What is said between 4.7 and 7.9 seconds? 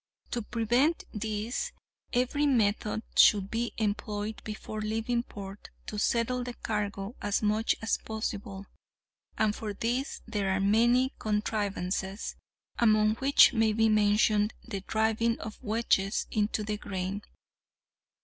leaving port to settle the cargo as much